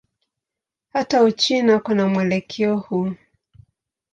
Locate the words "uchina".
1.23-1.79